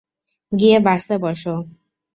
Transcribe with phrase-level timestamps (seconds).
[0.51, 1.55] গিয়ে বাসে বসো!